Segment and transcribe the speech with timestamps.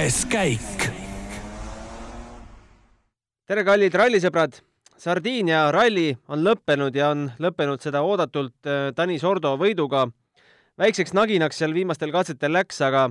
[0.00, 0.84] kuues käik.
[3.44, 4.54] tere, kallid rallisõbrad!
[4.96, 10.06] Sardiinia ralli on lõppenud ja on lõppenud seda oodatult äh, Tanis Ordo võiduga.
[10.80, 13.10] väikseks naginaks seal viimastel katsetel läks, aga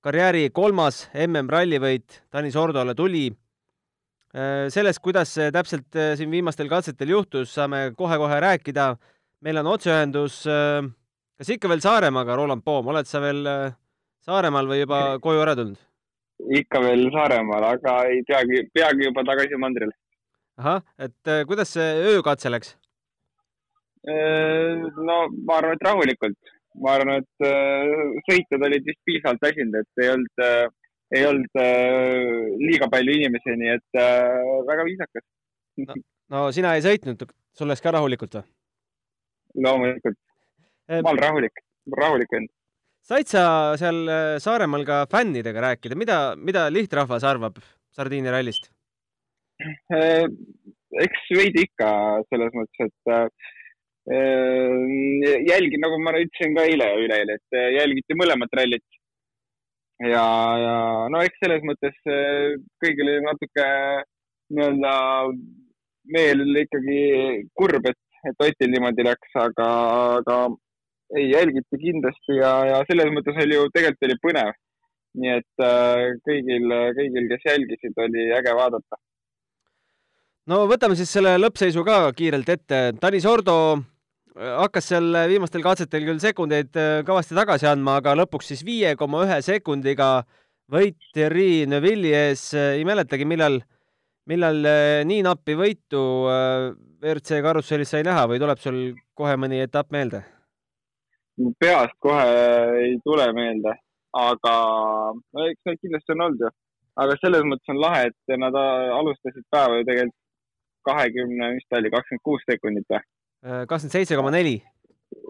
[0.00, 3.26] karjääri kolmas MM-rallivõit Tanis Ordole tuli.
[4.32, 8.96] Äh, sellest, kuidas see täpselt äh, siin viimastel katsetel juhtus, saame kohe-kohe rääkida.
[9.44, 10.46] meil on otseühendus,
[11.36, 13.44] kas ikka veel Saaremaaga, Roland Poom, oled sa veel
[14.24, 15.85] Saaremaal või juba koju ära tulnud?
[16.60, 19.92] Ikka veel Saaremaal, aga ei teagi, peagi juba tagasi mandril
[20.56, 22.74] ahah, et äh, kuidas see öökatse läks?
[24.08, 26.52] Äh, no ma arvan, et rahulikult.
[26.82, 30.42] ma arvan, et äh, sõitjad olid vist piisavalt väsinud, et ei olnud,
[31.16, 31.58] ei olnud
[32.60, 34.00] liiga palju inimesi, nii et
[34.68, 35.24] väga viisakas
[35.86, 35.96] no,
[36.34, 37.22] no sina ei sõitnud,
[37.56, 38.48] sul läks ka rahulikult või?
[39.64, 40.18] loomulikult,
[40.90, 41.62] ma olen rahulik,
[41.96, 42.52] rahulik vend
[43.06, 43.42] said sa
[43.78, 44.06] seal
[44.42, 47.60] Saaremaal ka fännidega rääkida, mida, mida lihtrahvas arvab
[47.94, 48.70] Sardiinia rallist?
[49.62, 50.26] Äh,
[51.04, 51.88] eks veidi ikka
[52.28, 53.28] selles mõttes, et äh,
[55.48, 58.84] jälgin, nagu ma ütlesin ka eile ja üleeile, et äh, jälgiti mõlemat rallit.
[60.04, 60.26] ja,
[60.60, 60.76] ja
[61.12, 63.68] no eks selles mõttes kõigil oli natuke
[64.52, 64.92] nii-öelda
[66.12, 67.00] meel ikkagi
[67.56, 69.68] kurb, et, et Otil niimoodi läks, aga,
[70.20, 70.36] aga
[71.14, 74.54] ei, jälgiti kindlasti ja, ja selles mõttes oli ju, tegelikult oli põnev.
[75.16, 75.62] nii et
[76.28, 78.98] kõigil, kõigil, kes jälgisid, oli äge vaadata
[80.50, 82.80] no võtame siis selle lõppseisu ka kiirelt ette.
[83.02, 88.52] Tanis Ordo äh, hakkas seal viimastel katsetel küll sekundeid äh, kõvasti tagasi andma, aga lõpuks
[88.52, 90.10] siis viie koma ühe sekundiga
[90.72, 92.48] võit Thierry Neuville'i ees.
[92.54, 93.60] ei mäletagi, millal,
[94.30, 98.80] millal äh, nii nappi võitu WRC karussellis sai näha või tuleb sul
[99.18, 100.24] kohe mõni etapp meelde?
[101.60, 102.28] Peast kohe
[102.82, 103.74] ei tule meelde,
[104.16, 104.54] aga
[105.16, 106.52] no eks neid kindlasti on olnud ju.
[107.02, 110.22] aga selles mõttes on lahe, et nad alustasid päeva ju tegelikult
[110.86, 113.02] kahekümne, mis ta oli, kakskümmend kuus sekundit või?
[113.44, 114.56] Äh, kakskümmend seitse koma neli.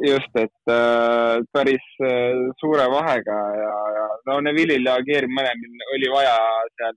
[0.06, 6.08] just, et äh, päris äh, suure vahega ja, ja no Neville'il ja Geeril mõlemil oli
[6.12, 6.36] vaja
[6.78, 6.96] seal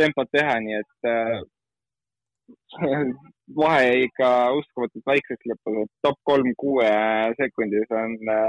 [0.00, 1.38] tempot teha, nii et äh,
[3.56, 6.90] vahe jäi ikka uskumatult väikseks lõpus, et top kolm kuue
[7.38, 8.48] sekundis on äh,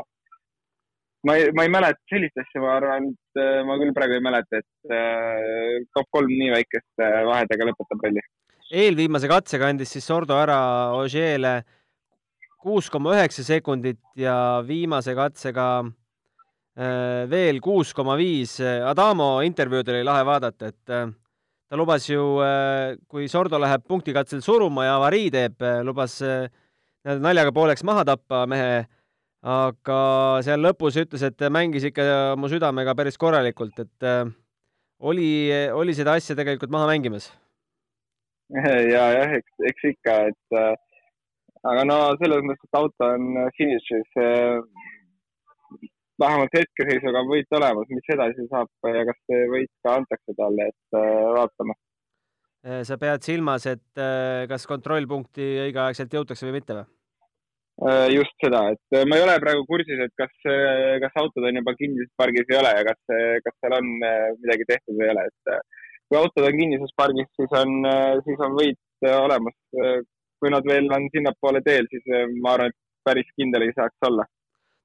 [1.27, 4.25] ma ei, ma ei mäleta sellist asja, ma arvan, et äh, ma küll praegu ei
[4.25, 8.25] mäleta, et äh, top kolm nii väikeste vahedega lõpetab ralli
[8.71, 10.59] eelviimase katsega andis siis Sordo ära
[10.95, 11.57] Ogier'le
[12.61, 15.65] kuus koma üheksa sekundit ja viimase katsega
[17.27, 18.53] veel kuus koma viis.
[18.63, 20.93] Adamo intervjuud oli lahe vaadata, et
[21.71, 26.19] ta lubas ju, äh, kui Sordo läheb punktikatsel suruma ja avarii teeb, lubas
[27.01, 28.83] naljaga pooleks maha tappa mehe,
[29.41, 30.01] aga
[30.45, 34.09] seal lõpus ütles, et mängis ikka mu südamega päris korralikult, et
[35.01, 35.31] oli,
[35.73, 37.31] oli seda asja tegelikult maha mängimas
[38.93, 40.73] ja jah, eks, eks ikka, et äh,
[41.71, 44.80] aga no selles mõttes, et auto on finišis äh,.
[46.21, 50.69] Vähemalt hetkeseisuga on võit olemas, mis edasi saab ja kas see võit ka antakse talle,
[50.71, 51.77] et äh, vaatame.
[52.61, 56.89] Äh, sa pead silmas, et äh, kas kontrollpunkti õigeaegselt jõutakse või mitte või?
[58.13, 60.29] Just seda, et ma ei ole praegu kursis, et kas,
[61.01, 62.99] kas autod on juba kinnises pargis või ei ole ja kas,
[63.41, 65.79] kas seal on midagi tehtud või ei ole, et
[66.11, 67.87] kui autod on kinnises pargis, siis on,
[68.27, 69.57] siis on võit olemas.
[70.43, 72.05] kui nad veel on sinnapoole teel, siis
[72.43, 74.27] ma arvan, et päris kindel ei saaks olla.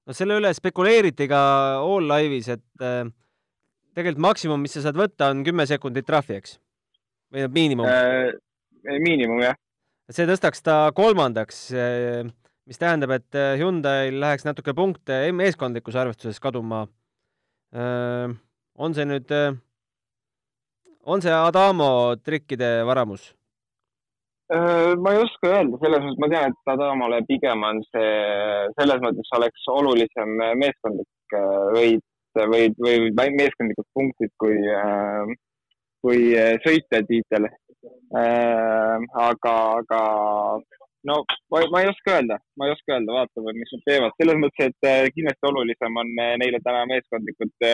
[0.07, 1.41] No selle üle spekuleeriti ka
[1.83, 3.05] All Live'is, et äh,
[3.97, 6.59] tegelikult maksimum, mis sa saad võtta, on kümme sekundit trahvi, eks?
[7.35, 8.33] või miinimum äh,?
[9.03, 9.59] miinimum, jah.
[10.15, 11.63] see tõstaks ta kolmandaks,
[12.67, 16.87] mis tähendab, et Hyundai'l läheks natuke punkte meeskondlikus arvestuses kaduma.
[17.75, 19.33] on see nüüd
[21.07, 23.36] on see Adamo trikkide varamus?
[24.55, 28.11] Äh, ma ei oska öelda, selles mõttes ma tean, et Adamole pigem on see,
[28.79, 32.05] selles mõttes oleks olulisem meeskondlik äh, võit
[32.53, 35.33] või, või, või meeskondlikud punktid kui, äh,
[36.07, 36.21] kui
[36.63, 37.49] sõitjatiitel.
[38.15, 40.01] aga, aga
[41.11, 41.17] no
[41.51, 44.15] ma, ma ei oska öelda, ma ei oska öelda, vaatame, mis nad teevad.
[44.21, 47.67] selles mõttes, et kindlasti olulisem on neile täna meeskondlikud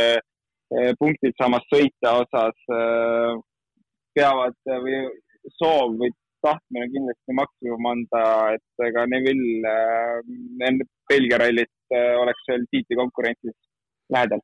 [0.97, 2.57] punktid samas sõitja osas
[4.17, 4.57] peavad
[4.87, 5.05] või
[5.61, 6.13] soov või
[6.45, 8.23] tahtmine kindlasti maksimum anda,
[8.57, 9.75] et ega Neville
[10.69, 13.57] enne Belgia rallit oleks veel tiitli konkurentsis
[14.13, 14.43] lähedal.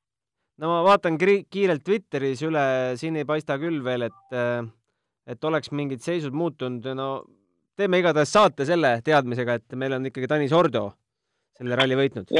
[0.58, 2.66] no ma vaatan kiirelt Twitteris üle,
[3.00, 4.38] siin ei paista küll veel, et,
[5.26, 7.10] et oleks mingid seisud muutunud, no
[7.78, 10.88] teeme igatahes saate selle teadmisega, et meil on ikkagi Tanis Ordo
[11.58, 12.32] selle ralli võitnud.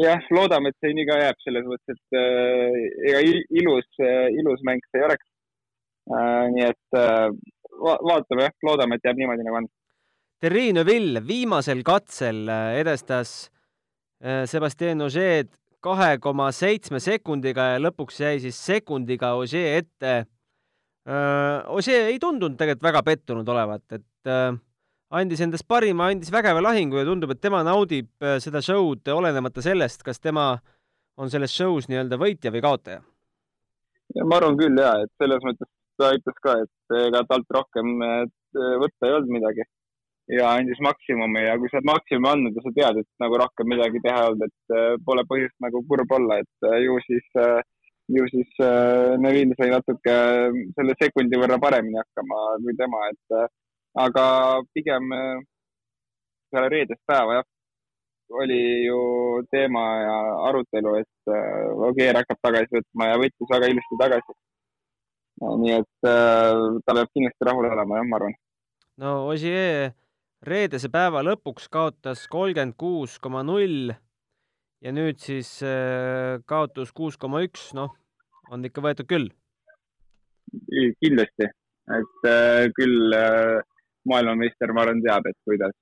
[0.00, 2.78] jah, loodame, et see nii ka jääb, selles mõttes, et äh,
[3.10, 3.20] ega
[3.60, 3.88] ilus,
[4.40, 5.28] ilus mäng see ei oleks
[6.10, 6.46] äh,.
[6.54, 7.28] nii et äh,
[7.82, 9.68] va vaatame jah, loodame, et jääb niimoodi nagu on.
[10.44, 13.50] Terri Neuville viimasel katsel äh, edestas
[14.22, 15.48] äh, Sebastian Ogier
[15.84, 20.14] kahe koma seitsme sekundiga ja lõpuks jäi siis sekundiga Ogier ette.
[21.04, 24.62] Äh, Ogier ei tundunud tegelikult väga pettunud olevat, et
[25.14, 29.62] andis endast parima, andis vägeva lahingu ja tundub, et tema naudib äh, seda show'd olenemata
[29.64, 30.54] sellest, kas tema
[31.20, 33.02] on selles show's nii-öelda võitja või kaotaja.
[34.24, 38.24] ma arvan küll ja, et selles mõttes ta ütles ka, et ega talt rohkem äh,
[38.82, 39.66] võtta ei olnud midagi
[40.32, 43.68] ja andis maksimumi ja kui sa oled maksimumi andnud ja sa tead, et nagu rohkem
[43.72, 47.26] midagi teha ei olnud, et äh, pole põhjust nagu kurb olla, et ju siis,
[48.18, 48.62] ju siis
[49.24, 50.14] Neville sai natuke
[50.78, 53.38] selle sekundi võrra paremini hakkama kui tema, et
[54.06, 54.24] aga
[54.76, 55.12] pigem
[56.54, 57.46] peale reedest päeva jah,
[58.40, 58.98] oli ju
[59.52, 60.16] teema ja
[60.48, 61.34] arutelu, et
[61.88, 64.36] Ogier hakkab tagasi võtma ja võttis väga ilusti tagasi.
[65.42, 68.36] Nii et äh, ta peab kindlasti rahul olema jah, ma arvan.
[69.02, 69.92] no Ogier
[70.44, 73.94] reedese päeva lõpuks kaotas kolmkümmend kuus koma null
[74.84, 75.56] ja nüüd siis
[76.44, 77.94] kaotus kuus koma üks, noh,
[78.52, 79.30] on ikka võetud küll.
[81.00, 81.48] kindlasti,
[81.96, 82.26] et
[82.76, 83.16] küll
[84.04, 85.74] maailmameister, ma arvan, teab, et kuidas,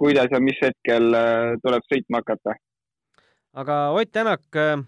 [0.00, 2.56] kuidas ja mis hetkel äh, tuleb sõitma hakata.
[3.60, 4.80] aga Ott Tänak äh,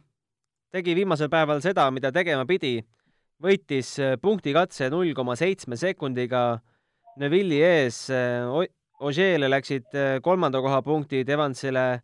[0.72, 2.78] tegi viimasel päeval seda, mida tegema pidi,
[3.42, 6.60] võitis äh, punktikatse null koma seitsme sekundiga
[7.20, 8.06] Neville'i ees.
[9.02, 9.90] Ožeele läksid
[10.24, 12.00] kolmanda koha punktid, Evansile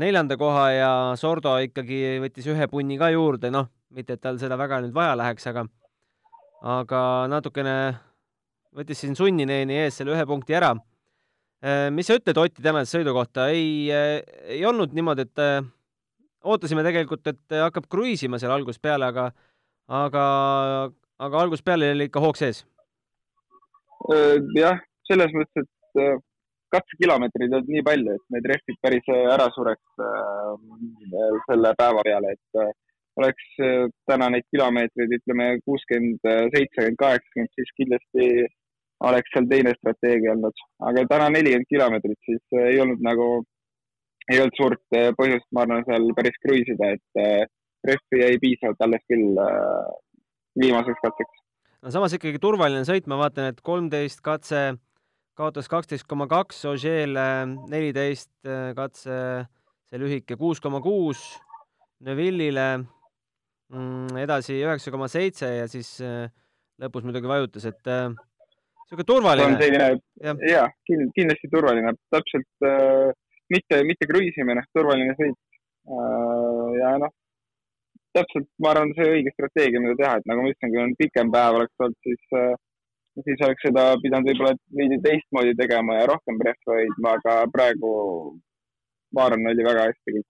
[0.00, 4.56] neljanda koha ja Sordo ikkagi võttis ühe punni ka juurde, noh, mitte et tal seda
[4.56, 5.66] väga nüüd vaja läheks, aga
[6.60, 7.02] aga
[7.32, 7.74] natukene
[8.76, 10.74] võttis siin sunnineeni ees selle ühe punkti ära.
[11.60, 14.20] Äh, mis sa ütled Oti tänase sõidu kohta, ei, äh,
[14.56, 15.58] ei olnud niimoodi, et äh,
[16.44, 19.28] ootasime tegelikult, et hakkab kruiisima seal algusest peale, aga,
[19.90, 20.24] aga,
[21.18, 22.64] aga algusest peale oli ikka hoog sees.
[24.56, 24.78] jah,
[25.10, 25.66] selles mõttes,
[25.98, 26.22] et
[26.74, 30.04] katsekilomeetreid ei olnud nii palju, et need rehvid päris ära sureks
[31.48, 32.62] selle päeva peale, et
[33.20, 33.48] oleks
[34.08, 36.22] täna neid kilomeetreid, ütleme kuuskümmend,
[36.54, 38.28] seitsekümmend, kaheksakümmend, siis kindlasti
[39.10, 43.30] oleks seal teine strateegia olnud, aga täna nelikümmend kilomeetrit, siis ei olnud nagu,
[44.30, 47.50] ei olnud suurt põhjust, ma arvan, seal päris kruiisida, et
[47.86, 49.40] rehvi jäi piisavalt alles küll
[50.60, 51.42] viimaseks katseks.
[51.82, 54.64] no samas ikkagi turvaline sõit, ma vaatan, et kolmteist katse
[55.38, 57.26] kaotas kaksteist koma kaks, Ožeele
[57.70, 58.32] neliteist
[58.76, 59.20] katse,
[59.88, 61.22] see lühike kuus koma kuus,
[62.04, 65.98] Neville'ile mm, edasi üheksa koma seitse ja siis
[66.80, 67.88] lõpus muidugi vajutas, et
[68.90, 69.58] niisugune turvaline.
[69.60, 73.12] selline, jaa, kindlasti turvaline, täpselt äh,
[73.50, 75.36] mitte, mitte kruiisimine, turvaline sõit
[75.86, 76.78] äh,.
[76.80, 77.12] ja noh,
[78.16, 81.30] täpselt, ma arvan, see õige strateegia, mida teha, et nagu ma ütlesin, kui on pikem
[81.34, 82.52] päev oleks olnud, siis äh,
[83.26, 87.94] siis oleks seda pidanud võib-olla veidi teistmoodi tegema ja rohkem rehve hoidma, aga praegu
[89.16, 90.28] ma arvan, oli väga hästi kõik.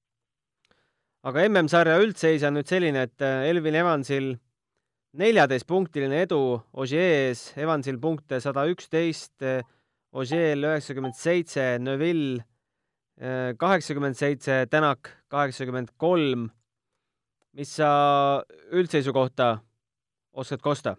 [1.31, 4.33] aga MM-sarja üldseis on nüüd selline, et äh, Elvin Evansil
[5.21, 9.43] neljateistpunktiline edu Ogier's, Evansil punkte sada üksteist,
[10.11, 12.41] Ogier'l üheksakümmend seitse, Neville
[13.21, 16.49] eh, kaheksakümmend seitse, Tänak kaheksakümmend kolm.
[17.59, 17.91] Mis sa
[18.73, 19.59] üldseisu kohta
[20.33, 20.97] oskad kosta?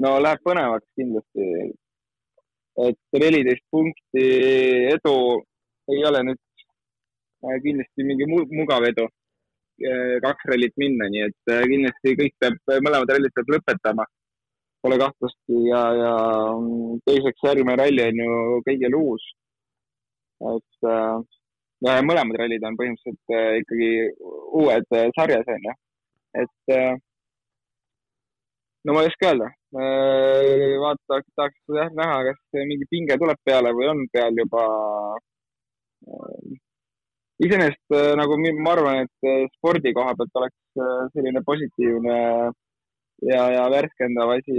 [0.00, 1.48] no läheb põnevaks kindlasti.
[2.86, 4.24] et neliteist punkti
[4.94, 5.16] edu
[5.94, 9.06] ei ole nüüd eh, kindlasti mingi mugav edu
[9.82, 14.04] Eh, kaks rallit minna, nii et eh, kindlasti kõik peab, mõlemad rallid peab lõpetama.
[14.84, 16.12] Pole kahtlustki ja, ja
[16.54, 18.36] mm, teiseks järgmine ralli on ju
[18.68, 19.24] kõigil uus.
[20.44, 21.18] et äh,
[21.84, 23.90] mõlemad rallid on põhimõtteliselt äh, ikkagi
[24.60, 25.74] uued äh, sarjas on ju,
[26.44, 26.94] et äh,
[28.84, 30.74] no ma ei oska öelda äh,.
[30.84, 34.66] vaata, tahaks jah näha, kas mingi pinge tuleb peale või on peal juba
[36.08, 36.60] äh,
[37.42, 42.16] iseenesest äh, nagu ma arvan, et äh, spordi koha pealt oleks äh, selline positiivne
[43.30, 44.56] ja, ja värskendav asi,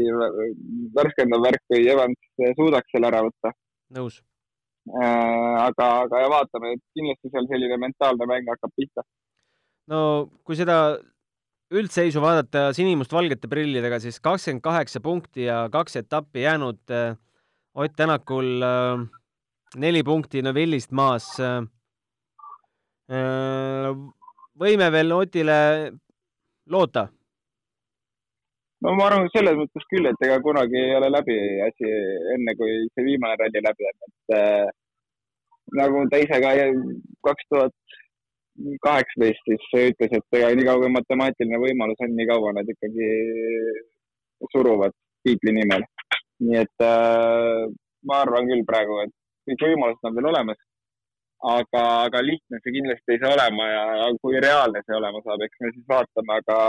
[0.96, 3.54] värskendav värk, kui Evans suudaks selle ära võtta.
[3.96, 4.35] nõus äh,.
[4.86, 9.06] Aga, aga ja vaatame, et kindlasti seal selline mentaalne mäng hakkab pihta.
[9.92, 10.00] no
[10.46, 10.98] kui seda
[11.74, 16.98] üldseisu vaadata sinimustvalgete prillidega, siis kakskümmend kaheksa punkti ja kaks etappi jäänud
[17.76, 18.64] Ott Tänakul
[19.76, 21.26] neli punkti Neville'ist maas
[23.06, 23.92] Äh,
[24.58, 25.58] võime veel Otile
[26.74, 27.06] loota?
[28.84, 31.92] No ma arvan selles mõttes küll, et ega kunagi ei ole läbi asi
[32.36, 34.68] enne, kui see viimane ralli läbi on, et äh,
[35.80, 36.54] nagu ta ise ka
[37.28, 37.76] kaks tuhat
[38.86, 43.10] kaheksateist siis ütles, et ega nii kaua kui matemaatiline võimalus on, nii kaua nad ikkagi
[44.54, 45.84] suruvad tiitli nimel.
[46.46, 47.66] nii et äh,
[48.08, 49.14] ma arvan küll praegu, et
[49.50, 50.62] kõik võimalused on veel olemas.
[51.46, 55.60] aga, aga lihtne see kindlasti ei saa olema ja kui reaalne see olema saab, eks
[55.62, 56.60] me siis vaatame, aga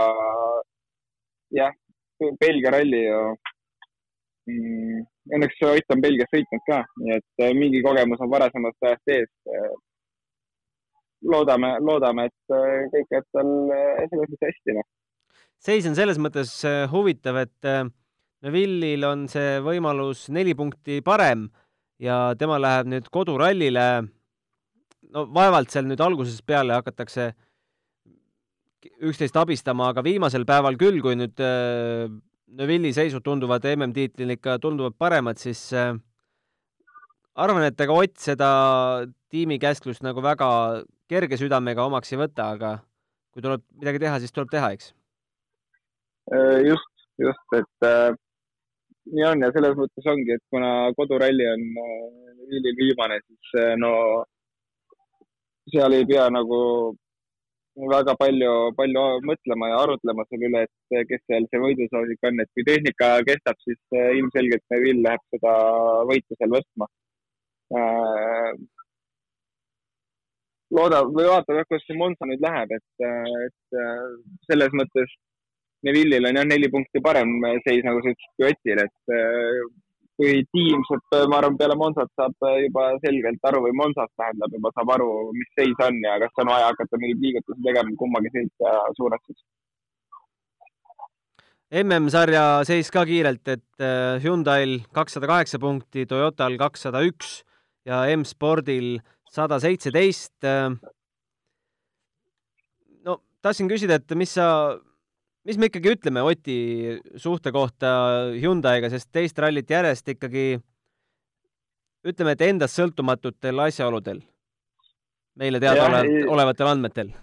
[1.59, 1.73] jah,
[2.39, 3.19] Belgia ralli ju
[4.49, 5.03] mm,
[5.35, 9.29] õnneks Ott on Belgias sõitnud ka, nii et äh, mingi kogemus on varasemast ajast ees.
[11.27, 13.53] loodame, loodame, et äh, kõik jääb tal
[14.09, 14.75] selles mõttes hästi.
[14.77, 14.89] Noh.
[15.69, 17.71] seis on selles mõttes äh, huvitav, et
[18.45, 21.47] Neville'il on see võimalus neli punkti parem
[21.97, 24.05] ja tema läheb nüüd kodurallile.
[25.13, 27.31] no vaevalt seal nüüd algusest peale hakatakse
[28.85, 32.07] üksteist abistama, aga viimasel päeval küll, kui nüüd äh,
[32.57, 35.95] Neville'i seisud tunduvad MM-tiitlil ikka tunduvalt paremad, siis äh,
[37.35, 38.51] arvan, et ega Ott seda
[39.33, 40.49] tiimi käsklust nagu väga
[41.09, 42.77] kerge südamega omaks ei võta, aga
[43.33, 44.93] kui tuleb midagi teha, siis tuleb teha, eks?
[46.33, 48.13] Äh, just, just, et äh,
[49.11, 53.91] nii on ja selles mõttes ongi, et kuna koduralli on Neville'il viimane, siis no
[55.67, 56.59] seal ei pea nagu
[57.91, 62.49] väga palju, palju mõtlema ja arutlema selle üle, et kes seal see võidusoosik on, et
[62.55, 65.53] kui tehnika kestab, siis eh, ilmselgelt Neville läheb seda
[66.09, 66.89] võitu seal võtma.
[67.77, 68.51] Äh,
[70.77, 73.07] loodab või vaatab jah, kuidas see Monza nüüd läheb, et,
[73.47, 73.81] et
[74.49, 75.13] selles mõttes
[75.85, 77.29] Neville'il on jah neli punkti parem
[77.63, 79.77] seis, nagu sa ütlesid, kui Otil, et
[80.17, 84.71] kui tiim saab, ma arvan, peale Monsat saab juba selgelt aru või Monsast tähendab juba
[84.73, 88.73] saab aru, mis seis on ja kas on vaja hakata mingeid liigutusi tegema kummagi sõitja
[88.97, 89.39] suunas siis.
[91.83, 97.41] MM-sarja seis ka kiirelt, et äh, Hyundai'l kakssada kaheksa punkti, Toyotal kakssada üks
[97.85, 100.37] ja M-spordil sada seitseteist.
[100.47, 100.71] Äh,
[103.05, 104.47] no tahtsin küsida, et mis sa
[105.47, 106.57] mis me ikkagi ütleme Oti
[107.19, 107.91] suhte kohta
[108.35, 110.57] Hyundai'ga, sest teist rallit järjest ikkagi
[112.07, 114.19] ütleme, et endast sõltumatutel asjaoludel,
[115.39, 117.15] meile teadaolevatel andmetel?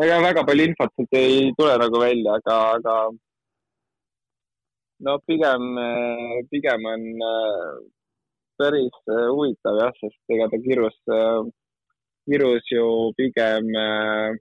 [0.00, 2.94] ega väga palju infot sealt ei tule nagu välja, aga, aga
[5.06, 5.64] no pigem,
[6.52, 7.72] pigem on äh,
[8.60, 11.42] päris äh, huvitav jah, sest ega ta kirus, äh,
[12.28, 12.86] kirus ju
[13.18, 14.38] pigem äh,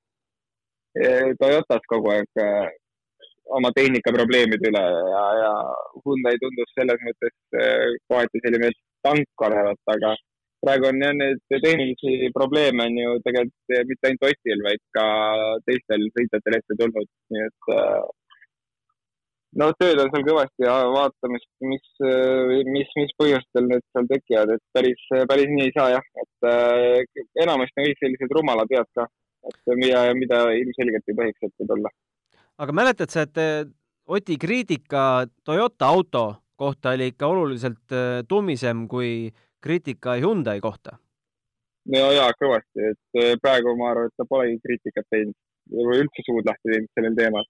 [1.39, 2.71] Toyotas kogu aeg äh,
[3.57, 4.81] oma tehnikaprobleemide üle
[5.13, 5.51] ja, ja
[6.03, 8.71] Hyundai tundus selles mõttes äh, kohati selline
[9.05, 10.13] tank olevat, aga
[10.65, 15.05] praegu on jah, neid tehnilisi probleeme on ju tegelikult mitte ainult Otil, vaid ka
[15.69, 17.69] teistel sõitjatel ette tulnud, nii et
[19.61, 21.87] no tööd on seal kõvasti ja vaatamist, mis,
[22.75, 27.79] mis, mis põhjustel need seal tekivad, et päris, päris nii ei saa jah, et enamasti
[27.79, 29.07] on kõik sellised rumalad vead ka
[29.47, 31.91] et mida, mida ilmselgelt ei tohiks ette tulla.
[32.59, 33.67] aga mäletad sa, et eh,
[34.09, 36.23] Oti kriitika Toyota auto
[36.57, 39.29] kohta oli ikka oluliselt eh, tummisem kui
[39.61, 40.97] kriitika Hyundai kohta?
[41.93, 45.37] no jaa, kõvasti, et eh, praegu ma arvan, et ta polegi kriitikat teinud
[45.69, 47.47] või üldse suud lahti teinud sellel teemal.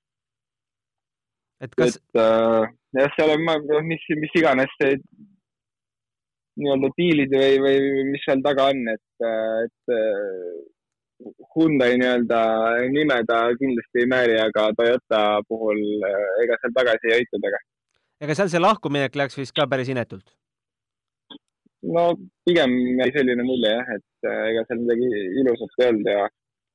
[1.65, 2.00] et kas?
[2.15, 2.69] äh,
[3.00, 3.50] jah, seal on,
[3.88, 5.00] mis, mis iganes see
[6.60, 9.27] nii-öelda diilid või, või mis seal taga on, et,
[9.63, 9.93] et
[11.56, 12.40] Hyundai nii-öelda
[12.96, 17.60] nime ta kindlasti ei määri, aga Toyota puhul eh, ega seal tagasi ei hoitud, aga.
[18.26, 20.32] ega seal see lahkuminek läks vist ka päris inetult?
[21.96, 22.06] no
[22.48, 25.10] pigem jäi selline mulje jah, et eh, ega seal midagi
[25.42, 26.24] ilusat ei olnud ja,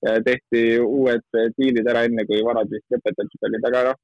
[0.08, 3.98] ja tehti uued diilid ära enne, kui vanad vist lõpetatud olid, aga noh,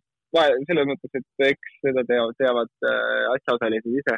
[0.70, 4.16] selles mõttes, et eks seda teavad, teavad eh, asjaosalised ise.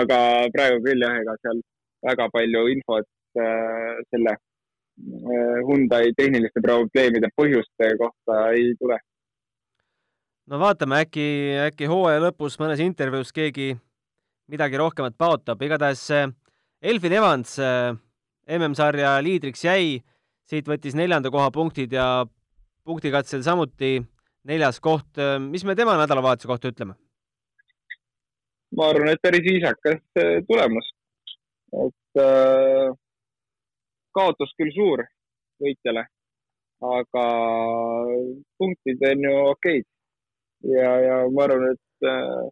[0.00, 0.18] aga
[0.56, 1.60] praegu küll jah, ega seal
[2.08, 4.36] väga palju infot selle
[4.94, 8.98] Hyundai tehniliste probleemide põhjuste kohta ei tule.
[10.46, 11.26] no vaatame, äkki,
[11.66, 13.74] äkki hooaja lõpus mõnes intervjuus keegi
[14.52, 16.28] midagi rohkemat paotab, igatahes äh,
[16.82, 17.96] Elfin Evans äh,
[18.58, 20.02] MM-sarja liidriks jäi,
[20.46, 22.26] siit võttis neljanda koha punktid ja
[22.84, 23.96] punktikatsel samuti
[24.44, 25.16] neljas koht.
[25.40, 26.94] mis me tema nädalavahetuse kohta ütleme?
[28.76, 30.02] ma arvan, et päris viisakas
[30.46, 30.86] tulemus,
[31.86, 32.92] et äh,
[34.16, 35.04] kaotus küll suur
[35.62, 36.04] võitjale,
[36.84, 37.24] aga
[38.58, 39.86] punktid on ju okeid.
[40.74, 42.46] ja, ja ma arvan, et äh,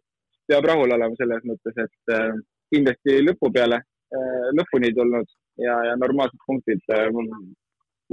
[0.47, 2.31] peab rahul olema selles mõttes, et äh,
[2.73, 5.29] kindlasti lõpu peale äh,, lõpuni tulnud
[5.65, 7.09] ja, ja normaalsed punktid äh,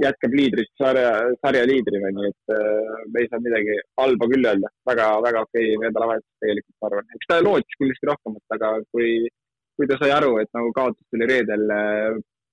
[0.01, 1.11] jätkab liidrist sarja,
[1.43, 5.05] sarja liidrina, nii et äh, me ei saa midagi halba küll öelda väga,.
[5.05, 7.13] väga-väga okei okay, nädalavahetus tegelikult, ma arvan.
[7.17, 9.11] eks ta lootis kindlasti rohkemat, aga kui
[9.75, 11.63] kui ta sai aru, et nagu kaotust oli reedel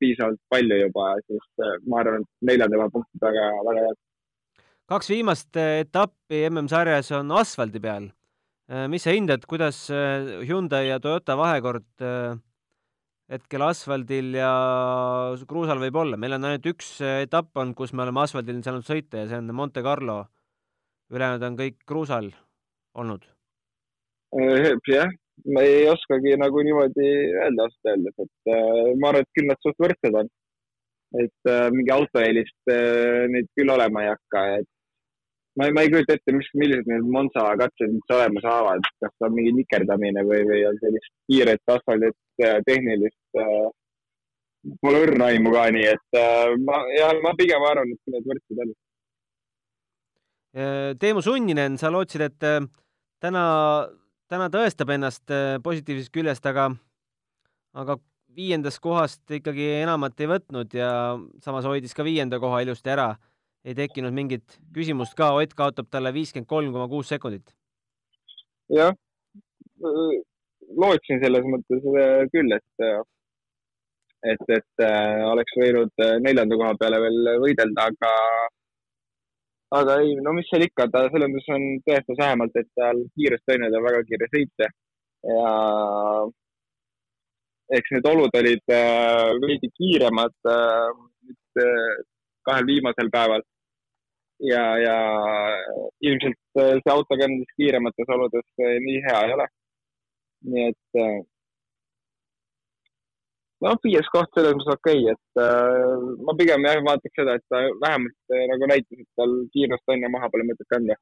[0.00, 3.99] piisavalt palju juba, siis ma arvan, et neljanda koha punktid väga, väga head.
[4.88, 8.11] kaks viimast etappi MM-sarjas on asfaldi peal.
[8.93, 9.87] mis sa hindad, kuidas
[10.49, 11.88] Hyundai ja Toyota vahekord
[13.28, 14.50] hetkel asfaldil ja
[15.49, 19.23] kruusal võib olla, meil on ainult üks etapp olnud, kus me oleme asfaldil saanud sõita
[19.23, 20.25] ja see on Monte Carlo.
[21.12, 22.31] ülejäänud on kõik kruusal
[22.95, 23.25] olnud.
[24.88, 25.12] jah,
[25.47, 27.09] ma ei oskagi nagu niimoodi
[27.42, 30.30] öelda ausalt öeldes, et äh, ma arvan, et küll nad suht võrdsed on.
[31.18, 34.68] et äh, mingi autoeelist äh, neid küll olema ei hakka, et
[35.57, 39.33] ma, ma ei kujuta ette, mis, millised need Monza katsed üldse olema saavad, kas on
[39.37, 42.18] mingi nikerdamine või, või on sellist kiiret asfaldit,
[42.68, 43.68] tehnilist äh,.
[44.83, 48.62] Pole õrna aimu ka, nii et äh, ma, ja ma pigem arvan, et need võrdsed
[48.64, 48.73] on.
[50.99, 52.47] Teemu Sunninen, sa lootsid, et
[53.23, 53.45] täna
[54.33, 56.69] täna tõestab ennast äh, positiivsest küljest, aga,
[57.77, 57.99] aga
[58.39, 60.91] viiendast kohast ikkagi enamat ei võtnud ja
[61.45, 63.15] samas hoidis ka viienda koha ilusti ära.
[63.65, 67.55] ei tekkinud mingit küsimust ka, Ott kaotab talle viiskümmend kolm koma kuus sekundit.
[68.69, 68.95] jah,
[70.77, 72.87] lootsin selles mõttes äh, küll, et,
[74.23, 78.13] et, et äh, oleks võinud neljanda koha peale veel võidelda, aga
[79.77, 83.55] aga ei, no mis seal ikka, ta selles mõttes on tõestas vähemalt, et tal kiirust
[83.55, 84.69] on ja ta väga kiire sõitja
[85.29, 85.49] ja
[87.79, 90.91] eks need olud olid äh, veidi kiiremad äh,
[91.29, 92.03] nüüd äh,
[92.49, 93.45] kahel viimasel päeval.
[94.41, 94.97] ja, ja
[96.01, 99.47] ilmselt äh, see auto ka nendes kiiremates oludes äh, nii hea ei ole.
[100.53, 101.19] nii et äh,
[103.65, 107.47] noh, viies koht selles mõttes okei okay,, et äh, ma pigem jah vaataks seda, et
[107.50, 110.99] ta vähemalt äh, nagu näitas, et tal kiirust on ja maha pole mõtet kanda.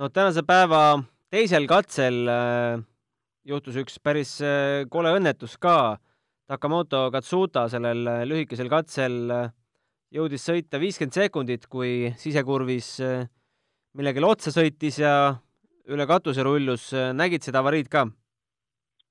[0.00, 0.84] no tänase päeva
[1.30, 2.80] teisel katsel äh,
[3.44, 5.98] juhtus üks päris äh, kole õnnetus ka.
[6.50, 9.52] Takamoto Katsuta sellel äh, lühikesel katsel äh,
[10.10, 13.28] jõudis sõita viiskümmend sekundit, kui sisekurvis äh,
[13.94, 15.36] millegile otsa sõitis ja
[15.90, 16.90] üle katuse rullus.
[17.14, 18.08] nägid seda avariid ka?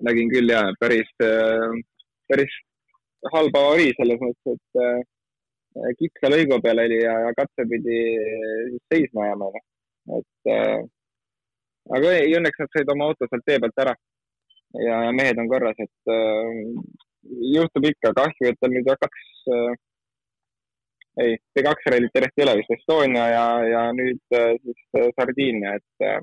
[0.04, 1.74] nägin küll ja päris äh,
[2.32, 2.54] päris
[3.34, 8.00] halb avarii selles mõttes, et äh, kitsa lõigu peal oli ja, ja katse pidi
[8.92, 9.52] seisma jääma.
[10.20, 10.80] et äh,
[11.98, 13.94] aga ei, õnneks nad said oma auto sealt tee pealt ära
[14.78, 16.58] ja, ja mehed on korras, et äh,
[17.56, 19.78] juhtub ikka, kahju, et tal nüüd kaks äh,,
[21.24, 25.10] ei, see kaks rallit järjest ei ole vist, Estonia ja, ja nüüd äh, siis äh,
[25.18, 26.20] Sardiinia, et äh,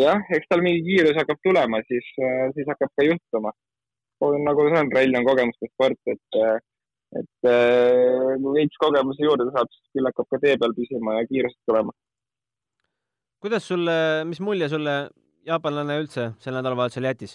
[0.00, 3.52] jah, eks tal mingi kiirus hakkab tulema, siis, äh, siis hakkab ka juhtuma.
[4.44, 6.58] nagu see on, rall on kogemuste sport, et, äh,
[7.20, 11.26] et äh, kui veits kogemusi juurde saab, siis küll hakkab ka tee peal püsima ja
[11.30, 11.92] kiirust tulema.
[13.44, 14.94] kuidas sulle, mis mulje sulle
[15.44, 17.34] jaapanlane üldse sel nädalavahetusel jättis?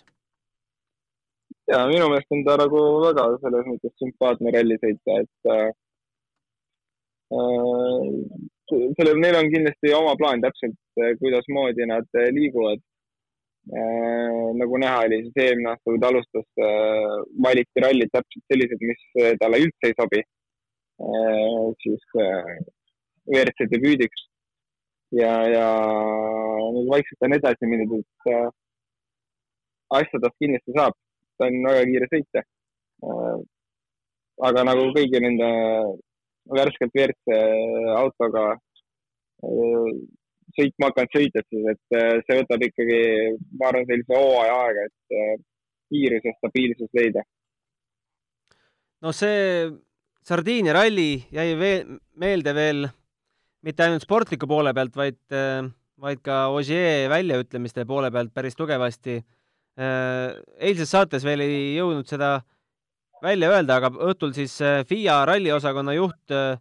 [1.69, 5.69] ja minu meelest on ta nagu väga selles mõttes sümpaatne rallisõitja, et äh,
[8.69, 12.81] sellel, neil on kindlasti oma plaan täpselt, eh, kuidasmoodi nad eh, liiguvad.
[13.69, 16.47] Eh, nagu näha oli, siis eelmine aasta, kui ta alustas,
[17.45, 19.03] valiti rallid täpselt sellised, mis
[19.41, 20.21] talle üldse ei sobi.
[21.83, 22.01] siis
[23.31, 24.23] WRC debüüdiks
[25.15, 25.67] ja, ja
[26.75, 28.33] nüüd vaikselt on edasi mindud, et
[29.99, 30.97] asja tast kindlasti saab,
[31.37, 32.43] ta on väga kiire sõitja.
[34.49, 35.47] aga nagu kõigi nende
[36.47, 37.39] värskelt WRC
[37.97, 39.91] autoga äh,
[40.57, 43.01] sõitma hakanud sõitjad siis, et äh, see võtab ikkagi,
[43.59, 45.35] ma arvan, sellise hooaja aega, et äh,
[45.93, 47.25] kiirus ja stabiilsus leida.
[49.05, 49.69] no see
[50.29, 52.87] Sardiinia ralli jäi veel meelde veel
[53.65, 55.17] mitte ainult sportliku poole pealt, vaid,
[55.99, 59.17] vaid ka Ogier väljaütlemiste poole pealt päris tugevasti.
[59.79, 62.37] eilses saates veel ei jõudnud seda
[63.23, 66.59] välja öelda, aga õhtul siis äh, FIA ralliosakonna juht, äh,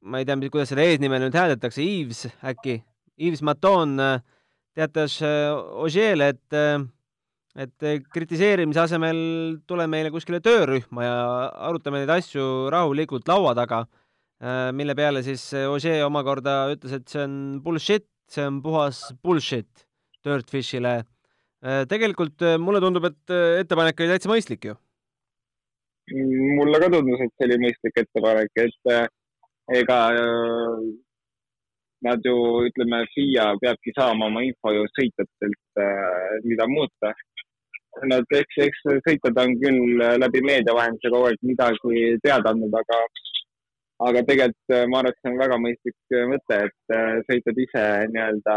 [0.00, 2.80] ma ei tea, kuidas seda eesnime nüüd hääldatakse, Yves äkki,
[3.20, 4.16] Yves Maton äh,
[4.76, 6.58] teatas Ogier'le, et
[7.60, 9.18] et kritiseerimise asemel
[9.68, 11.16] tule meile kuskile töörühma ja
[11.66, 13.80] arutame neid asju rahulikult laua taga,
[14.72, 19.84] mille peale siis Ogier omakorda ütles, et see on bullshit, see on puhas bullshit
[20.24, 21.00] Dirtfishile.
[21.90, 24.78] tegelikult mulle tundub, et ettepanek oli täitsa mõistlik ju
[26.56, 29.06] mulle ka tundus, et see oli mõistlik ettepanek, et äh,
[29.80, 30.82] ega äh,
[32.06, 32.36] nad ju,
[32.70, 37.12] ütleme, FIA peabki saama oma info ju sõitjatelt, äh, mida muuta.
[38.06, 43.00] Nad, eks, eks sõitjad on küll läbi meedia vahenduse kogu aeg midagi teada andnud, aga,
[44.06, 47.60] aga tegelikult äh, ma arvan, et see on väga mõistlik äh, mõte, et äh, sõitjad
[47.64, 47.82] ise
[48.14, 48.56] nii-öelda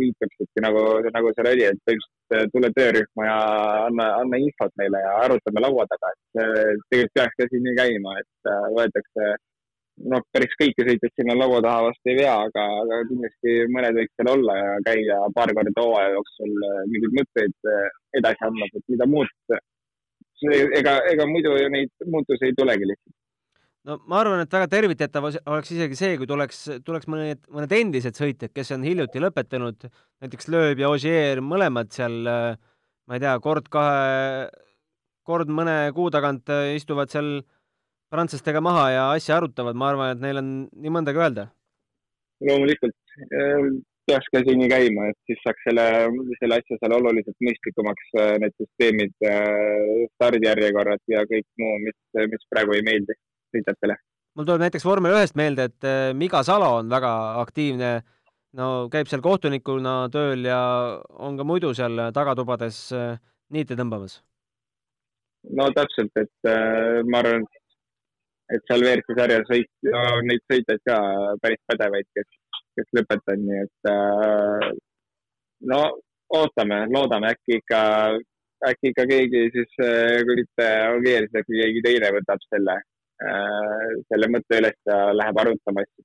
[0.00, 0.82] liituksidki nagu,
[1.14, 3.38] nagu seal oli, et põhimõtteliselt tule töörühma ja
[3.86, 6.42] anna, anna infot meile ja arutame laua taga, et
[6.90, 9.30] tegelikult peaks ka siin nii käima, et võetakse
[10.10, 14.14] noh, päris kõiki sõitjaid sinna laua taha vast ei vea, aga, aga kindlasti mõned võiks
[14.18, 16.56] seal olla ja käia paar korda hooaja jooksul
[16.90, 17.72] mingeid mõtteid
[18.18, 19.58] edasi andmas, et mida muud.
[20.80, 23.21] ega, ega muidu ju neid muutusi ei tulegi lihtsalt
[23.88, 28.18] no ma arvan, et väga tervitatav oleks isegi see, kui tuleks, tuleks mõned, mõned endised
[28.18, 29.88] sõitjad, kes on hiljuti lõpetanud,
[30.22, 34.50] näiteks Loeb ja Ogier, mõlemad seal, ma ei tea, kord kahe,
[35.26, 37.40] kord mõne kuu tagant istuvad seal
[38.12, 41.48] prantslastega maha ja asja arutavad, ma arvan, et neil on nii mõndagi öelda.
[42.42, 42.98] loomulikult
[44.10, 45.84] peaks ka siin käima, et siis saaks selle,
[46.40, 48.08] selle asja seal oluliselt mõistlikumaks,
[48.42, 49.14] need süsteemid,
[50.16, 51.98] stardijärjekorrad ja kõik muu, mis,
[52.34, 53.14] mis praegu ei meeldi
[53.52, 53.96] sõitjatele.
[54.36, 57.12] mul tuleb näiteks vormel ühest meelde, et äh, Miga Salo on väga
[57.42, 57.92] aktiivne,
[58.58, 60.60] no käib seal kohtunikuna tööl ja
[61.26, 63.16] on ka muidu seal tagatubades äh,
[63.52, 64.20] niite tõmbamas.
[65.58, 67.44] no täpselt, et äh, ma arvan,
[68.52, 70.96] et seal WRC sarjas sõit, on neid sõitjaid ka
[71.44, 72.28] päris pädevaid, kes,
[72.78, 73.92] kes lõpetavad, nii et
[75.72, 75.80] no
[76.36, 77.82] ootame, loodame, äkki ikka,
[78.68, 82.76] äkki ikka keegi siis, kui mitte Ogier, siis äkki keegi teine võtab selle
[83.22, 86.04] selle mõtte üles ja läheb arutama asju.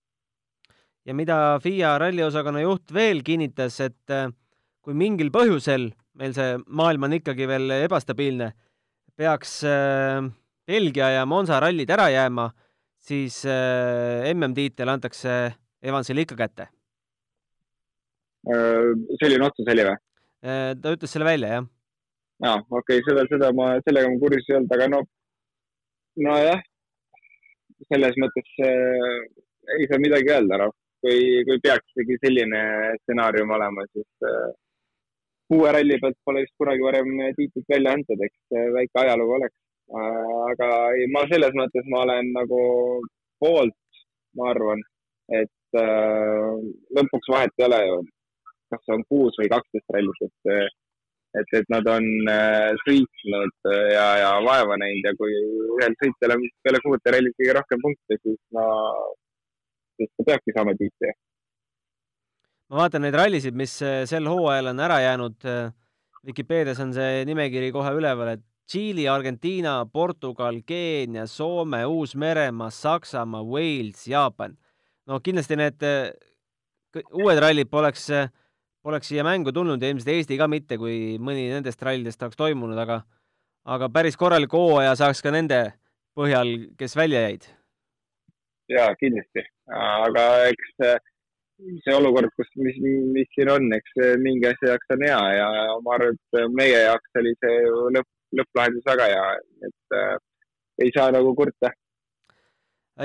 [1.08, 4.30] ja mida FIA ralliosakonna juht veel kinnitas, et äh,
[4.84, 8.52] kui mingil põhjusel, meil see maailm on ikkagi veel ebastabiilne,
[9.18, 10.22] peaks äh,
[10.68, 12.50] Belgia ja Monza rallid ära jääma,
[13.08, 16.66] siis MM-tiitel antakse Evansile ikka kätte.
[19.22, 19.96] selline otsus oli või?
[20.82, 21.68] ta ütles selle välja, jah.
[22.44, 25.02] aa, okei okay,, seda, seda ma, sellega ma kursis ei olnud, aga no,
[26.28, 26.62] nojah,
[27.86, 29.26] selles mõttes äh,
[29.78, 30.74] ei saa midagi öelda, noh.
[31.04, 32.62] kui, kui peaks ikkagi selline
[33.04, 34.50] stsenaarium olema, siis äh,
[35.56, 39.56] uue ralli pealt pole vist kunagi varem tiitlit välja antud, eks väike ajalugu oleks
[39.94, 40.34] äh,.
[40.52, 42.62] aga ei, ma selles mõttes ma olen nagu
[43.40, 43.78] poolt,
[44.38, 44.82] ma arvan,
[45.42, 46.54] et äh,
[46.98, 48.02] lõpuks vahet ei ole ju,
[48.74, 50.68] kas on kuus või kaksteist rallit, et äh,
[51.42, 55.34] et, et nad on äh, sõitnud äh, ja, ja vaeva näinud ja kui
[55.78, 58.66] ühel sõitjal on peale kuute rallit kõige rohkem punkte, siis no,
[60.00, 61.14] siis ta peabki saama tiitli.
[62.72, 65.50] ma vaatan neid rallisid, mis äh, sel hooajal on ära jäänud.
[66.28, 74.02] Vikipeedias on see nimekiri kohe üleval, et Tšiili, Argentiina, Portugal, Keenia, Soome, Uus-Meremaa, Saksamaa, Wales,
[74.12, 74.58] Jaapan.
[75.08, 75.86] no kindlasti need
[76.96, 78.30] uued rallid poleks äh,
[78.86, 82.78] poleks siia mängu tulnud ja ilmselt Eesti ka mitte, kui mõni nendest rallidest oleks toimunud,
[82.80, 83.02] aga
[83.68, 85.60] aga päris korraliku hooaja saaks ka nende
[86.18, 87.48] põhjal, kes välja jäid.
[88.72, 89.44] jaa, kindlasti,
[89.82, 90.72] aga eks
[91.84, 92.78] see olukord, kus, mis,
[93.16, 95.50] mis siin on, eks mingi asja jaoks on hea ja
[95.84, 97.60] ma arvan, et meie jaoks oli see
[97.96, 98.10] lõpp,
[98.40, 99.28] lõpplahendus väga hea,
[99.70, 100.16] et äh,
[100.86, 101.72] ei saa nagu kurta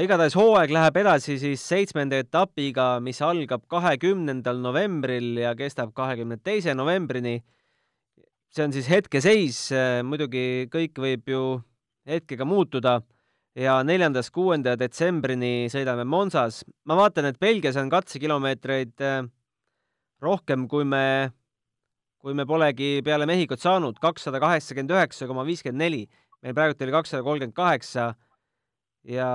[0.00, 6.72] igatahes hooaeg läheb edasi siis seitsmenda etapiga, mis algab kahekümnendal novembril ja kestab kahekümne teise
[6.74, 7.42] novembrini.
[8.52, 9.58] see on siis hetkeseis,
[10.04, 11.42] muidugi kõik võib ju
[12.08, 13.00] hetkega muutuda
[13.56, 16.64] ja neljandast kuuenda detsembrini sõidame Monsas.
[16.84, 19.22] ma vaatan, et Belgias on katsekilomeetreid eh,
[20.22, 21.32] rohkem, kui me,
[22.18, 26.08] kui me polegi peale Mehhikut saanud, kakssada kaheksakümmend üheksa koma viiskümmend neli.
[26.42, 28.14] meil praegult oli kakssada kolmkümmend kaheksa
[29.08, 29.28] ja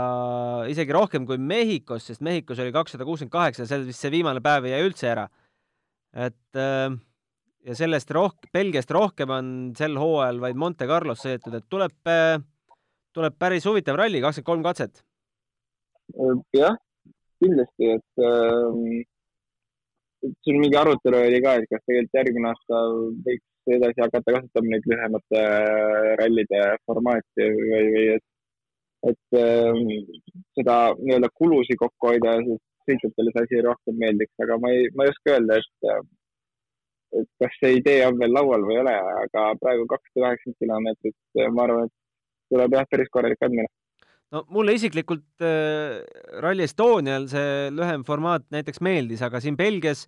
[0.71, 4.69] isegi rohkem kui Mehhikos, sest Mehhikos oli kakssada kuuskümmend kaheksa, seal vist see viimane päev
[4.69, 5.27] jäi üldse ära.
[6.15, 6.95] et äh,
[7.67, 12.39] ja sellest rohkem, Belgiast rohkem on sel hooajal vaid Monte Carlos sõidetud, et tuleb, äh,
[13.15, 15.03] tuleb päris huvitav ralli, kakskümmend kolm katset.
[16.56, 16.77] jah,
[17.43, 19.03] kindlasti, et ähm,
[20.45, 22.82] siin mingi arutelu oli ka, et kas tegelikult järgmine aasta
[23.27, 28.25] võiks edasi hakata kasutama neid lühemate äh, rallide formaati või, või et
[29.06, 29.78] et äh,
[30.58, 35.06] seda nii-öelda kulusid kokku hoida siis sõitjatele see asi rohkem meeldiks, aga ma ei, ma
[35.06, 36.04] ei oska öelda, et, äh,
[37.22, 41.18] et kas see idee on veel laual või ei ole, aga praegu kakssada kaheksakümmend kilomeetrit,
[41.38, 43.70] äh, ma arvan, et tuleb jah, päris korralik andmine.
[44.34, 46.02] No mulle isiklikult äh,
[46.44, 50.08] Rally Estonial see lühem formaat näiteks meeldis, aga siin Belgias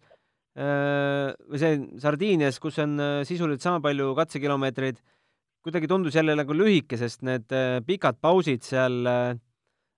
[0.59, 5.18] äh, või see Sardiinias, kus on äh, sisuliselt sama palju katsekilomeetreid äh,,
[5.65, 9.35] kuidagi tundus jälle nagu lühike, sest need äh, pikad pausid seal äh,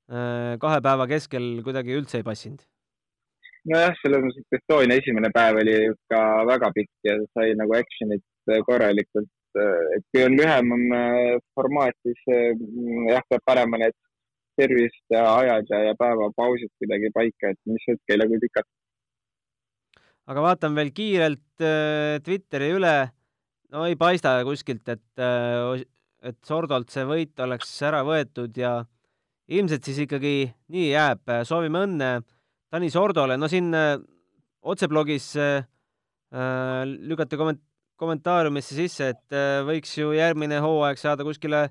[0.10, 2.64] äh, kahe päeva keskel kuidagi üldse ei passinud.
[3.70, 5.76] nojah, selles mõttes, et Estonia esimene päev oli
[6.10, 9.30] ka väga pikk ja sai nagu action'it korralikult,
[9.94, 10.72] et kui on lühem
[11.54, 13.94] formaat, siis jah, peab panema need
[14.58, 18.70] tervist ja ajad ja, ja päevapausid kuidagi paika, et mis hetkel ja kui pikalt.
[20.34, 21.68] aga vaatan veel kiirelt
[22.26, 22.96] Twitteri üle.
[23.72, 25.84] No ei paista kuskilt, et, äh,
[26.22, 28.80] et Sordolt see võit oleks ära võetud ja
[29.52, 30.36] ilmselt siis ikkagi
[30.72, 31.26] nii jääb.
[31.48, 32.12] soovime õnne
[32.72, 33.38] Tanis Ordole.
[33.38, 33.98] no siin äh,
[34.62, 35.66] otseblogis äh,
[36.88, 37.66] lükati komment-,
[38.02, 41.68] kommentaariumisse sisse, et äh, võiks ju järgmine hooaeg saada kuskile,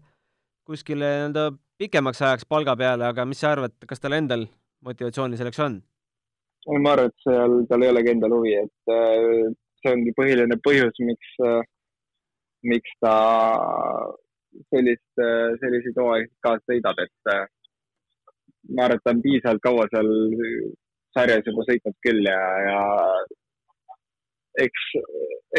[0.69, 4.45] kuskile nii-öelda pikemaks ajaks palga peale, aga mis sa arvad, kas tal endal
[4.85, 5.81] motivatsiooni selleks on?
[6.85, 11.01] ma arvan, et seal, tal ei olegi endal huvi, et äh, see ongi põhiline põhjus,
[11.09, 11.63] miks, äh,
[12.67, 13.15] miks ta
[14.69, 15.23] sellist,
[15.63, 17.33] selliseid hooaegasid kaasa sõidab, et
[18.77, 20.11] ma arvan, et ta on piisavalt kaua seal
[21.17, 22.81] sarjas juba sõitnud küll ja, ja
[24.65, 24.87] eks,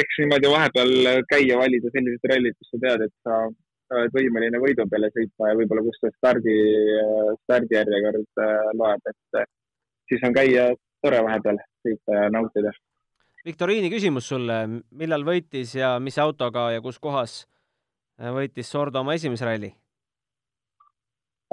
[0.02, 0.94] eks niimoodi vahepeal
[1.32, 3.42] käia, valida sellised rallid, kus sa tead, et sa
[3.92, 6.56] oled võimeline võidu peale sõitma ja võib-olla kus see stardi,
[7.44, 9.44] stardijärjekord äh, loeb, et
[10.12, 10.70] siis on käia
[11.04, 12.72] tore vahepeal sõita ja nautida.
[13.46, 14.58] Viktoriini küsimus sulle,
[14.92, 17.42] millal võitis ja mis autoga ja kus kohas
[18.20, 19.72] äh, võitis Sordo oma esimese ralli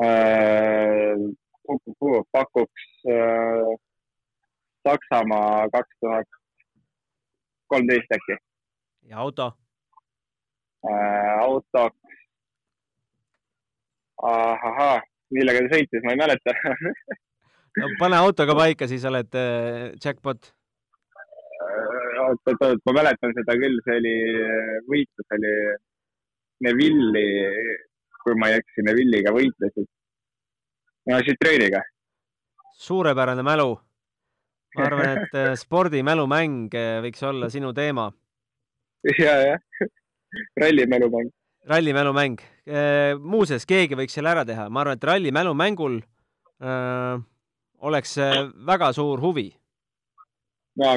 [0.03, 1.14] äh,?
[2.33, 3.72] pakuks äh,
[4.88, 6.29] Saksamaa kaks tuhat
[7.68, 8.38] kolmteist äkki.
[9.11, 9.53] ja auto
[10.88, 11.38] äh,?
[11.42, 12.20] autoks,
[14.22, 16.57] ahahhaa, millega ta sõitis, ma ei mäleta
[17.81, 20.53] no pane auto ka paika, siis oled äh, jackpot.
[22.28, 24.14] Oot, oot, oot, ma mäletan seda küll, see oli
[24.88, 25.52] võitlus oli
[26.66, 27.26] Neville'i,
[28.22, 29.90] kui ma ei eksi, Neville'iga võitlesid.
[31.08, 31.82] no Citrooniga.
[32.78, 33.76] suurepärane mälu
[34.76, 38.08] ma arvan, et äh, spordimälumäng äh, võiks olla sinu teema.
[39.18, 39.88] ja, jah,
[40.60, 41.32] rallimälumäng.
[41.68, 42.44] rallimälumäng.
[42.68, 46.00] Äh, muuseas, keegi võiks selle ära teha, ma arvan, et rallimälumängul
[46.58, 47.18] öö,
[47.86, 48.16] oleks
[48.66, 49.52] väga suur huvi.
[50.82, 50.96] no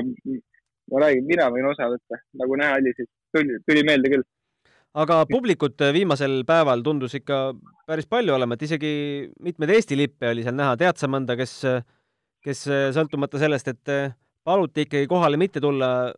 [0.91, 4.27] ma räägin, mina võin osa võtta, nagu näha oli, siis tuli, tuli meelde küll.
[5.01, 7.53] aga publikut viimasel päeval tundus ikka
[7.87, 8.93] päris palju olevat, isegi
[9.39, 11.61] mitmeid Eesti lippe oli seal näha, tead sa mõnda, kes
[12.45, 14.13] kes äh, sõltumata sellest, et äh,
[14.47, 16.11] paluti ikkagi kohale mitte tulla,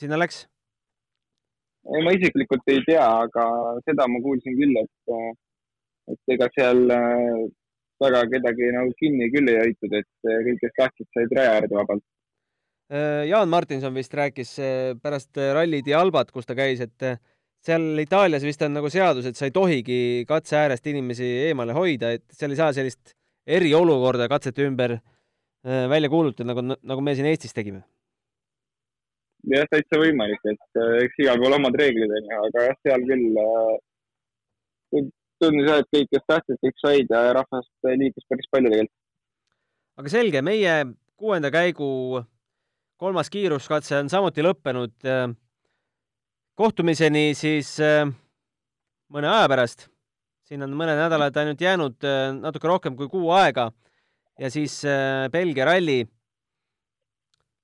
[0.00, 0.46] sinna läks?
[1.82, 3.44] ma isiklikult ei tea, aga
[3.82, 5.32] seda ma kuulsin küll, et, äh,
[6.14, 6.84] et ega seal
[8.02, 12.04] väga kedagi nagu kinni küll ei hoitud, et kõik, kes tahtsid, said raja äärde vabalt.
[12.92, 14.50] Jaan Martinson vist rääkis
[15.00, 17.06] pärast Rally di Albat, kus ta käis, et
[17.64, 19.96] seal Itaalias vist on nagu seadus, et sa ei tohigi
[20.28, 23.14] katse äärest inimesi eemale hoida, et seal ei saa sellist
[23.48, 25.00] eriolukorda katsete ümber äh,
[25.66, 27.84] Äh, välja kuulutada, nagu, nagu me siin Eestis tegime?
[29.46, 33.04] jah, täitsa võimalik, et äh, eks igal pool omad reeglid on ju, aga jah, seal
[33.06, 35.06] küll äh,
[35.42, 38.98] tundus jah, et kõik, kes tahtsid, kõik said ja rahvast liikus päris palju tegelikult.
[40.02, 40.74] aga selge, meie
[41.22, 41.92] kuuenda käigu
[43.02, 44.92] kolmas kiiruskatse on samuti lõppenud.
[46.54, 47.74] kohtumiseni siis
[49.10, 49.88] mõne aja pärast.
[50.46, 51.96] siin on mõned nädalad ainult jäänud,
[52.40, 53.72] natuke rohkem kui kuu aega
[54.38, 56.02] ja siis äh, Belgia ralli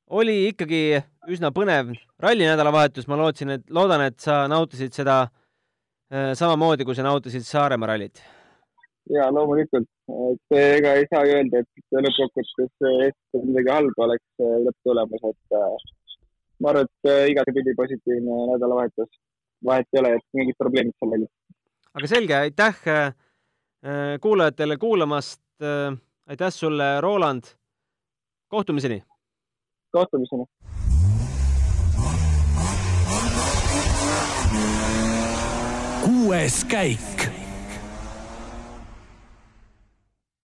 [0.09, 6.33] oli ikkagi üsna põnev ralli nädalavahetus, ma lootsin, et, loodan, et sa nautisid seda äh,
[6.38, 8.22] samamoodi, kui sa nautisid Saaremaa rallit.
[9.14, 9.88] Ja loomulikult,
[10.33, 15.59] et ega ei saa öelda, et lõppkokkuvõttes Eestis midagi halba oleks äh, lõpptulemus, et
[16.59, 19.11] ma arvan, et igatepidi positiivne nädalavahetus,
[19.64, 21.33] vahet ei ole, et mingid probleemid seal olid.
[21.94, 22.85] aga selge, aitäh
[24.21, 25.40] kuulajatele kuulamast
[26.29, 27.42] aitäh sulle, Roland.
[28.49, 29.03] kohtumiseni.
[29.90, 30.44] kohtumiseni.
[36.05, 37.17] kuues käik